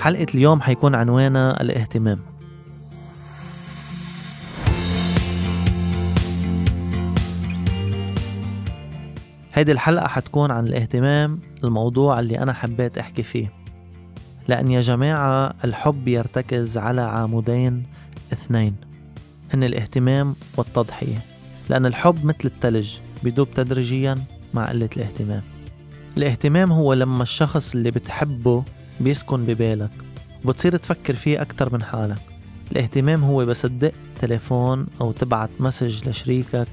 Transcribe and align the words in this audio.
حلقة 0.00 0.26
اليوم 0.34 0.60
حيكون 0.60 0.94
عنوانها 0.94 1.62
الاهتمام. 1.62 2.18
هيدي 9.54 9.72
الحلقة 9.72 10.08
حتكون 10.08 10.50
عن 10.50 10.66
الاهتمام 10.66 11.40
الموضوع 11.64 12.20
اللي 12.20 12.38
أنا 12.38 12.52
حبيت 12.52 12.98
أحكي 12.98 13.22
فيه. 13.22 13.52
لأن 14.48 14.70
يا 14.70 14.80
جماعة 14.80 15.54
الحب 15.64 16.08
يرتكز 16.08 16.78
على 16.78 17.00
عامودين 17.00 17.82
اثنين 18.32 18.76
هن 19.54 19.64
الاهتمام 19.64 20.34
والتضحية. 20.56 21.18
لأن 21.70 21.86
الحب 21.86 22.24
مثل 22.24 22.38
التلج 22.44 22.96
بيدوب 23.24 23.50
تدريجيا 23.54 24.14
مع 24.54 24.66
قلة 24.66 24.88
الاهتمام. 24.96 25.42
الاهتمام 26.16 26.72
هو 26.72 26.94
لما 26.94 27.22
الشخص 27.22 27.74
اللي 27.74 27.90
بتحبه 27.90 28.64
بيسكن 29.00 29.44
ببالك 29.44 29.90
وبتصير 30.44 30.76
تفكر 30.76 31.14
فيه 31.14 31.42
أكتر 31.42 31.72
من 31.72 31.82
حالك. 31.82 32.18
الاهتمام 32.72 33.24
هو 33.24 33.46
بس 33.46 33.62
تدق 33.62 33.92
تليفون 34.20 34.86
أو 35.00 35.12
تبعت 35.12 35.50
مسج 35.60 36.08
لشريكك. 36.08 36.68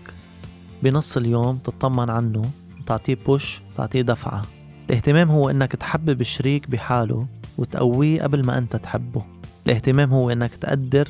بنص 0.84 1.18
اليوم 1.18 1.58
تطمن 1.58 2.10
عنه 2.10 2.42
وتعطيه 2.82 3.18
بوش 3.26 3.62
تعطيه 3.78 4.02
دفعة. 4.02 4.42
الاهتمام 4.90 5.32
هو 5.32 5.50
إنك 5.50 5.72
تحبب 5.72 6.22
الشريك 6.22 6.70
بحاله 6.70 7.28
وتقويه 7.58 8.24
قبل 8.24 8.46
ما 8.46 8.58
أنت 8.58 8.76
تحبه. 8.76 9.26
الاهتمام 9.66 10.14
هو 10.14 10.30
إنك 10.30 10.56
تقدر 10.56 11.08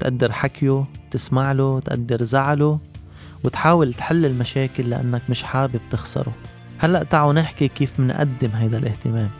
تقدر 0.00 0.32
حكيه 0.32 0.84
تسمع 1.10 1.52
له 1.52 1.80
تقدر 1.80 2.22
زعله 2.22 2.78
وتحاول 3.44 3.94
تحل 3.94 4.26
المشاكل 4.26 4.90
لأنك 4.90 5.22
مش 5.28 5.42
حابب 5.42 5.80
تخسره. 5.90 6.32
هلأ 6.78 7.02
تعالوا 7.02 7.32
نحكي 7.32 7.68
كيف 7.68 8.00
منقدم 8.00 8.50
هيدا 8.54 8.78
الاهتمام. 8.78 9.30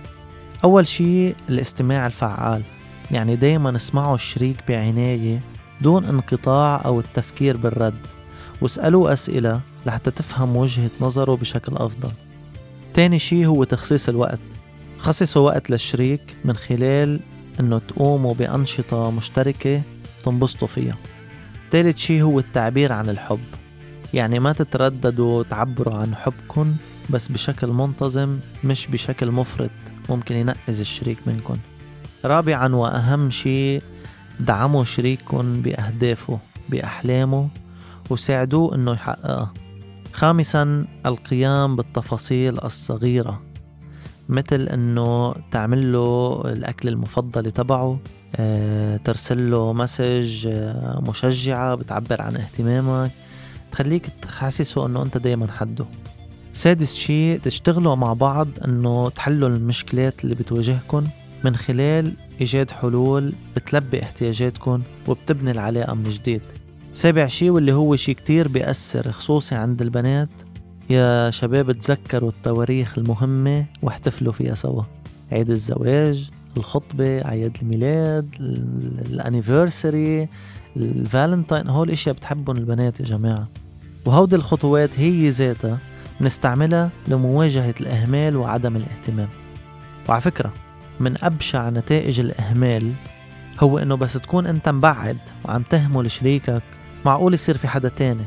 أول 0.64 0.86
شي 0.86 1.28
الاستماع 1.28 2.06
الفعال. 2.06 2.62
يعني 3.10 3.36
دايما 3.36 3.76
اسمعوا 3.76 4.14
الشريك 4.14 4.56
بعناية 4.68 5.40
دون 5.80 6.04
انقطاع 6.04 6.82
أو 6.84 7.00
التفكير 7.00 7.56
بالرد 7.56 7.98
واسألوه 8.60 9.12
أسئلة 9.12 9.60
لحتى 9.86 10.10
تفهم 10.10 10.56
وجهة 10.56 10.90
نظره 11.00 11.36
بشكل 11.36 11.76
أفضل. 11.76 12.10
تاني 12.94 13.18
شي 13.18 13.46
هو 13.46 13.64
تخصيص 13.64 14.08
الوقت. 14.08 14.40
خصصوا 14.98 15.46
وقت 15.46 15.70
للشريك 15.70 16.36
من 16.44 16.56
خلال 16.56 17.20
إنه 17.60 17.78
تقوموا 17.78 18.34
بأنشطة 18.34 19.10
مشتركة 19.10 19.82
تنبسطوا 20.24 20.68
فيها. 20.68 20.96
تالت 21.70 21.98
شي 21.98 22.22
هو 22.22 22.38
التعبير 22.38 22.92
عن 22.92 23.08
الحب. 23.08 23.44
يعني 24.14 24.38
ما 24.38 24.52
تترددوا 24.52 25.42
تعبروا 25.42 25.94
عن 25.94 26.14
حبكم 26.14 26.76
بس 27.10 27.28
بشكل 27.28 27.66
منتظم 27.66 28.38
مش 28.64 28.86
بشكل 28.86 29.30
مفرط. 29.30 29.70
ممكن 30.08 30.36
ينقز 30.36 30.80
الشريك 30.80 31.18
منكم 31.26 31.56
رابعا 32.24 32.74
وأهم 32.74 33.30
شي 33.30 33.80
دعموا 34.40 34.84
شريككم 34.84 35.54
بأهدافه 35.62 36.38
بأحلامه 36.68 37.48
وساعدوه 38.10 38.74
إنه 38.74 38.92
يحققها 38.92 39.52
خامسا 40.12 40.86
القيام 41.06 41.76
بالتفاصيل 41.76 42.64
الصغيرة 42.64 43.42
مثل 44.28 44.60
إنه 44.62 45.34
تعمل 45.50 45.92
له 45.92 46.42
الأكل 46.44 46.88
المفضل 46.88 47.50
تبعه 47.50 47.98
أه 48.36 48.96
ترسل 48.96 49.50
له 49.50 49.72
مسج 49.72 50.46
أه 50.46 51.02
مشجعة 51.08 51.74
بتعبر 51.74 52.22
عن 52.22 52.36
اهتمامك. 52.36 53.10
تخليك 53.72 54.06
تحسسه 54.22 54.86
إنه 54.86 55.02
أنت 55.02 55.18
دايما 55.18 55.52
حده. 55.52 55.84
سادس 56.56 56.94
شيء 56.94 57.40
تشتغلوا 57.42 57.94
مع 57.94 58.12
بعض 58.12 58.48
إنه 58.64 59.08
تحلوا 59.10 59.48
المشكلات 59.48 60.24
اللي 60.24 60.34
بتواجهكم 60.34 61.04
من 61.44 61.56
خلال 61.56 62.12
إيجاد 62.40 62.70
حلول 62.70 63.32
بتلبي 63.56 64.02
احتياجاتكم 64.02 64.82
وبتبني 65.08 65.50
العلاقة 65.50 65.94
من 65.94 66.08
جديد. 66.08 66.40
سابع 66.94 67.26
شي 67.26 67.50
واللي 67.50 67.72
هو 67.72 67.96
شي 67.96 68.14
كتير 68.14 68.48
بيأثر 68.48 69.12
خصوصي 69.12 69.54
عند 69.54 69.82
البنات 69.82 70.28
يا 70.90 71.30
شباب 71.30 71.72
تذكروا 71.72 72.28
التواريخ 72.28 72.98
المهمة 72.98 73.66
واحتفلوا 73.82 74.32
فيها 74.32 74.54
سوا. 74.54 74.82
عيد 75.32 75.50
الزواج 75.50 76.30
الخطبة 76.56 77.24
أعياد 77.24 77.56
الميلاد 77.62 78.28
الانيفرساري 79.10 80.28
الفالنتاين 80.76 81.68
هول 81.68 81.88
الأشياء 81.88 82.14
بتحبهم 82.14 82.56
البنات 82.56 83.00
يا 83.00 83.04
جماعة. 83.04 83.48
وهودي 84.06 84.36
الخطوات 84.36 84.90
هي 84.98 85.28
ذاتها 85.30 85.78
بنستعملها 86.20 86.90
لمواجهة 87.08 87.74
الإهمال 87.80 88.36
وعدم 88.36 88.76
الاهتمام. 88.76 89.28
وعلى 90.08 90.20
فكرة 90.20 90.52
من 91.00 91.14
أبشع 91.22 91.70
نتائج 91.70 92.20
الإهمال 92.20 92.92
هو 93.60 93.78
إنه 93.78 93.94
بس 93.94 94.12
تكون 94.12 94.46
أنت 94.46 94.68
مبعد 94.68 95.18
وعم 95.44 95.62
تهمل 95.62 96.10
شريكك 96.10 96.62
معقول 97.04 97.34
يصير 97.34 97.56
في 97.56 97.68
حدا 97.68 97.88
تاني 97.88 98.24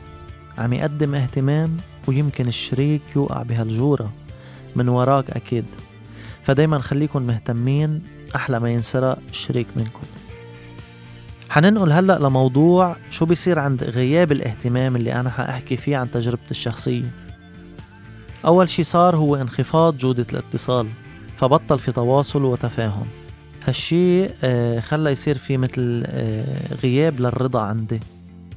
عم 0.57 0.73
يقدم 0.73 1.15
اهتمام 1.15 1.77
ويمكن 2.07 2.47
الشريك 2.47 3.01
يوقع 3.15 3.43
بهالجورة. 3.43 4.11
من 4.75 4.89
وراك 4.89 5.31
أكيد. 5.31 5.65
فدايما 6.43 6.79
خليكن 6.79 7.21
مهتمين 7.21 8.01
أحلى 8.35 8.59
ما 8.59 8.69
ينسرق 8.69 9.19
الشريك 9.29 9.67
منكم 9.75 10.01
حننقل 11.49 11.91
هلأ 11.91 12.19
لموضوع 12.19 12.95
شو 13.09 13.25
بيصير 13.25 13.59
عند 13.59 13.83
غياب 13.83 14.31
الاهتمام 14.31 14.95
اللي 14.95 15.13
أنا 15.13 15.29
حأحكي 15.29 15.77
فيه 15.77 15.97
عن 15.97 16.11
تجربتي 16.11 16.51
الشخصية. 16.51 17.11
أول 18.45 18.69
شي 18.69 18.83
صار 18.83 19.15
هو 19.15 19.35
انخفاض 19.35 19.97
جودة 19.97 20.25
الاتصال 20.33 20.87
فبطل 21.35 21.79
في 21.79 21.91
تواصل 21.91 22.43
وتفاهم. 22.43 23.07
هالشي 23.67 24.25
آه، 24.43 24.79
خلى 24.79 25.11
يصير 25.11 25.37
في 25.37 25.57
مثل 25.57 26.03
آه، 26.07 26.75
غياب 26.83 27.19
للرضا 27.19 27.61
عندي. 27.61 27.99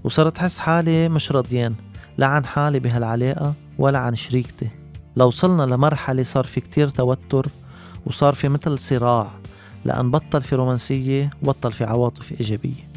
وصرت 0.04 0.38
أحس 0.38 0.58
حالي 0.58 1.08
مش 1.08 1.32
رضيان 1.32 1.74
لا 2.18 2.26
عن 2.26 2.44
حالي 2.44 2.78
بهالعلاقة 2.78 3.54
ولا 3.78 3.98
عن 3.98 4.16
شريكتي. 4.16 4.68
لو 5.16 5.26
وصلنا 5.26 5.62
لمرحلة 5.62 6.22
صار 6.22 6.44
في 6.44 6.60
كتير 6.60 6.88
توتر 6.88 7.46
وصار 8.06 8.34
في 8.34 8.48
مثل 8.48 8.78
صراع 8.78 9.30
لأن 9.84 10.10
بطل 10.10 10.42
في 10.42 10.54
رومانسية 10.54 11.30
وبطل 11.42 11.72
في 11.72 11.84
عواطف 11.84 12.32
إيجابية. 12.32 12.88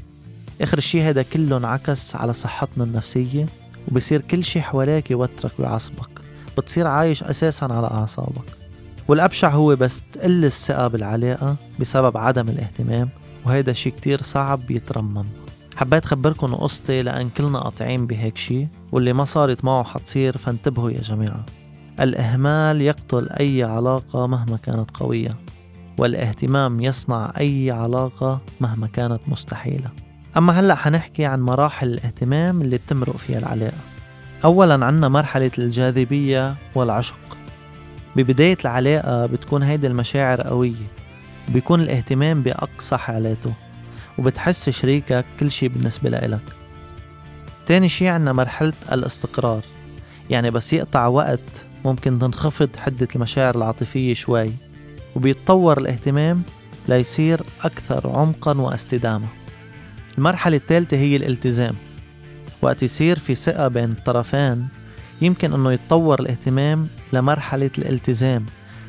آخر 0.61 0.77
الشي 0.77 1.01
هذا 1.01 1.21
كله 1.21 1.57
انعكس 1.57 2.15
على 2.15 2.33
صحتنا 2.33 2.83
النفسية 2.83 3.45
وبصير 3.87 4.21
كل 4.21 4.43
شي 4.43 4.61
حواليك 4.61 5.11
يوترك 5.11 5.51
ويعصبك. 5.59 6.14
بتصير 6.57 6.87
عايش 6.87 7.23
أساسا 7.23 7.65
على 7.65 7.87
أعصابك. 7.87 8.65
والأبشع 9.07 9.49
هو 9.49 9.75
بس 9.75 10.01
تقل 10.13 10.45
الثقة 10.45 10.87
بالعلاقة 10.87 11.55
بسبب 11.79 12.17
عدم 12.17 12.49
الاهتمام 12.49 13.09
وهيدا 13.45 13.73
شي 13.73 13.91
كتير 13.91 14.21
صعب 14.21 14.59
بيترمم 14.67 15.25
حبيت 15.75 16.05
خبركن 16.05 16.55
قصتي 16.55 17.01
لأن 17.01 17.29
كلنا 17.29 17.59
قاطعين 17.59 18.07
بهيك 18.07 18.37
شي 18.37 18.67
واللي 18.91 19.13
ما 19.13 19.25
صارت 19.25 19.65
معه 19.65 19.83
حتصير 19.83 20.37
فانتبهوا 20.37 20.91
يا 20.91 21.01
جماعة. 21.01 21.45
الإهمال 21.99 22.81
يقتل 22.81 23.29
أي 23.29 23.63
علاقة 23.63 24.27
مهما 24.27 24.57
كانت 24.57 24.91
قوية 24.93 25.35
والاهتمام 25.97 26.81
يصنع 26.81 27.33
أي 27.37 27.71
علاقة 27.71 28.41
مهما 28.61 28.87
كانت 28.87 29.19
مستحيلة. 29.27 29.89
أما 30.37 30.59
هلأ 30.59 30.75
حنحكي 30.75 31.25
عن 31.25 31.41
مراحل 31.41 31.87
الاهتمام 31.87 32.61
اللي 32.61 32.77
بتمرق 32.77 33.17
فيها 33.17 33.39
العلاقة. 33.39 33.77
أولا 34.43 34.85
عنا 34.85 35.07
مرحلة 35.07 35.51
الجاذبية 35.57 36.55
والعشق. 36.75 37.19
ببداية 38.15 38.57
العلاقة 38.61 39.25
بتكون 39.25 39.63
هيدي 39.63 39.87
المشاعر 39.87 40.41
قوية 40.41 40.87
بيكون 41.49 41.81
الاهتمام 41.81 42.41
بأقصى 42.41 42.97
حالاته 42.97 43.53
وبتحس 44.17 44.69
شريكك 44.69 45.25
كل 45.39 45.51
شي 45.51 45.67
بالنسبة 45.67 46.09
لإلك. 46.09 46.41
تاني 47.65 47.89
شي 47.89 48.07
عنا 48.07 48.33
مرحلة 48.33 48.73
الاستقرار 48.91 49.61
يعني 50.29 50.51
بس 50.51 50.73
يقطع 50.73 51.07
وقت 51.07 51.65
ممكن 51.85 52.19
تنخفض 52.19 52.69
حدة 52.77 53.07
المشاعر 53.15 53.55
العاطفية 53.55 54.13
شوي 54.13 54.51
وبيتطور 55.15 55.77
الاهتمام 55.77 56.41
ليصير 56.89 57.41
أكثر 57.63 58.09
عمقا 58.09 58.57
واستدامة. 58.57 59.27
المرحلة 60.17 60.57
الثالثة 60.57 60.97
هي 60.97 61.15
الالتزام. 61.15 61.75
وقت 62.61 62.83
يصير 62.83 63.19
في 63.19 63.35
ثقة 63.35 63.67
بين 63.67 63.91
الطرفين 63.91 64.67
يمكن 65.21 65.53
أنه 65.53 65.71
يتطور 65.71 66.19
الاهتمام 66.19 66.87
لمرحلة 67.13 67.71
الالتزام 67.77 68.45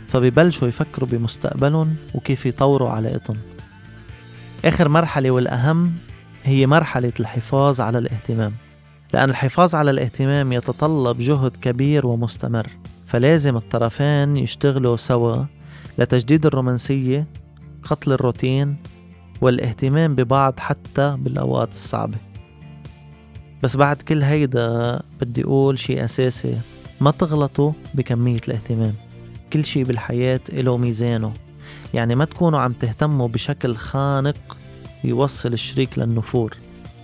فبيبلشوا 0.09 0.69
يفكروا 0.69 1.09
بمستقبلهم 1.09 1.97
وكيف 2.15 2.47
يطوروا 2.47 2.91
علاقتهم. 2.91 3.37
آخر 4.65 4.89
مرحلة 4.89 5.31
والأهم 5.31 5.93
هي 6.45 6.67
مرحلة 6.67 7.13
الحفاظ 7.21 7.81
على 7.81 7.99
الاهتمام 7.99 8.53
لأن 9.15 9.31
الحفاظ 9.31 9.75
على 9.75 9.91
الاهتمام 9.91 10.53
يتطلب 10.53 11.19
جهد 11.19 11.57
كبير 11.57 12.07
ومستمر 12.07 12.67
فلازم 13.07 13.57
الطرفين 13.57 14.37
يشتغلوا 14.37 14.97
سوا 14.97 15.45
لتجديد 15.99 16.47
الرومانسية 16.47 17.27
قتل 17.83 18.13
الروتين 18.13 18.77
والاهتمام 19.41 20.15
ببعض 20.15 20.55
حتى 20.59 21.17
بالأوقات 21.19 21.73
الصعبة. 21.73 22.17
بس 23.67 23.77
بعد 23.77 23.97
كل 23.97 24.23
هيدا 24.23 25.01
بدي 25.21 25.45
أقول 25.45 25.79
شي 25.79 26.05
أساسي. 26.05 26.59
ما 27.01 27.11
تغلطوا 27.11 27.73
بكمية 27.95 28.41
الاهتمام. 28.49 28.95
كل 29.53 29.65
شي 29.65 29.85
بالحياة 29.85 30.41
إله 30.53 30.77
ميزانه. 30.77 31.33
يعني 31.95 32.15
ما 32.15 32.25
تكونوا 32.25 32.61
عم 32.61 32.73
تهتموا 32.73 33.29
بشكل 33.29 33.77
خانق 33.77 34.57
يوصل 35.05 35.53
الشريك 35.53 35.99
للنفور. 35.99 36.57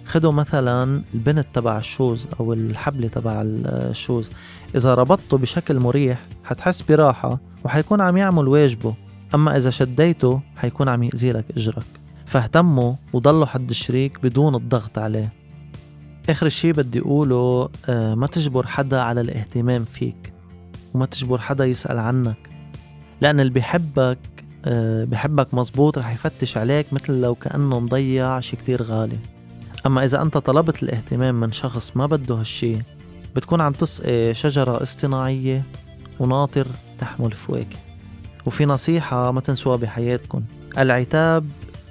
خدوا 0.06 0.32
مثلا 0.32 1.02
البنت 1.14 1.46
تبع 1.54 1.78
ال 1.78 1.86
shoes 1.86 2.28
أو 2.40 2.52
الحبلة 2.52 3.08
تبع 3.08 3.42
ال 3.44 3.56
shoes. 3.56 4.30
إذا 4.74 4.94
ربطته 4.94 5.38
بشكل 5.38 5.78
مريح 5.78 6.22
حتحس 6.44 6.82
براحة 6.82 7.38
وحيكون 7.64 8.00
عم 8.00 8.16
يعمل 8.16 8.48
واجبه. 8.48 8.94
أما 9.34 9.56
إذا 9.56 9.70
شديته 9.70 10.40
حيكون 10.56 10.88
عم 10.88 11.02
يأذي 11.02 11.32
لك 11.32 11.44
إجرك. 11.56 11.86
فاهتموا 12.26 12.94
وضلوا 13.12 13.46
حد 13.46 13.70
الشريك 13.70 14.22
بدون 14.22 14.54
الضغط 14.54 14.98
عليه. 14.98 15.41
آخر 16.28 16.48
شي 16.48 16.72
بدي 16.72 17.00
أقوله 17.00 17.68
آه، 17.88 18.14
ما 18.14 18.26
تجبر 18.26 18.66
حدا 18.66 19.00
على 19.00 19.20
الاهتمام 19.20 19.84
فيك 19.84 20.32
وما 20.94 21.06
تجبر 21.06 21.38
حدا 21.38 21.64
يسأل 21.64 21.98
عنك 21.98 22.36
لأن 23.20 23.40
اللي 23.40 23.52
بيحبك 23.52 24.18
آه، 24.64 25.04
بحبك 25.04 25.54
مزبوط 25.54 25.98
رح 25.98 26.12
يفتش 26.12 26.56
عليك 26.56 26.92
مثل 26.92 27.20
لو 27.20 27.34
كأنه 27.34 27.80
مضيع 27.80 28.40
شي 28.40 28.56
كتير 28.56 28.82
غالي. 28.82 29.18
أما 29.86 30.04
إذا 30.04 30.22
أنت 30.22 30.38
طلبت 30.38 30.82
الاهتمام 30.82 31.40
من 31.40 31.52
شخص 31.52 31.96
ما 31.96 32.06
بده 32.06 32.34
هالشي 32.34 32.76
بتكون 33.36 33.60
عم 33.60 33.72
تسقي 33.72 34.34
شجرة 34.34 34.82
اصطناعية 34.82 35.62
وناطر 36.20 36.66
تحمل 37.00 37.32
فواكه 37.32 37.76
وفي 38.46 38.64
نصيحة 38.64 39.32
ما 39.32 39.40
تنسوها 39.40 39.76
بحياتكم 39.76 40.42
العتاب 40.78 41.44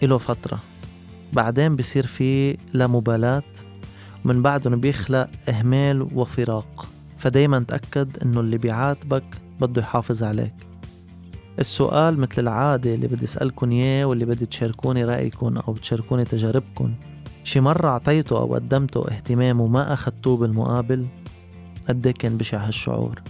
له 0.04 0.18
فترة 0.18 0.60
بعدين 1.34 1.76
بصير 1.76 2.08
في 2.08 2.58
لا 2.74 2.88
مبالاة 2.88 3.44
ومن 4.26 4.42
بعدهم 4.42 4.80
بيخلق 4.80 5.28
إهمال 5.50 6.08
وفراق. 6.16 6.88
فدايما 7.18 7.60
تأكد 7.60 8.24
إنه 8.24 8.40
اللي 8.40 8.58
بيعاتبك 8.58 9.24
بده 9.62 9.82
يحافظ 9.82 10.24
عليك. 10.24 10.54
السؤال 11.60 12.20
مثل 12.20 12.42
العادة 12.42 12.96
اللي 12.96 13.08
بدي 13.08 13.24
أسألكن 13.24 13.72
إياه 13.72 14.06
واللي 14.06 14.26
بدي 14.26 14.46
تشاركوني 14.46 15.06
رأيكم 15.06 15.58
أو 15.58 15.76
تشاركوني 15.76 16.26
تجاربكم 16.26 16.94
شي 17.44 17.60
مرة 17.60 17.88
أعطيته 17.88 18.38
أو 18.38 18.56
قدمته 18.56 19.08
اهتمام 19.08 19.62
وما 19.62 19.94
أخدتوه 19.94 20.38
بالمقابل؟ 20.38 21.06
قد 21.90 22.08
كان 22.08 22.38
بشع 22.38 22.68
هالشعور؟ 22.68 23.22